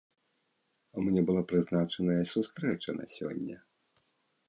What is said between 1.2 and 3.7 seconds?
была прызначаная сустрэча на сёння.